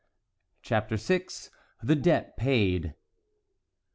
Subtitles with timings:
[0.63, 1.27] CHAPTER VI.
[1.83, 2.95] THE DEBT PAID.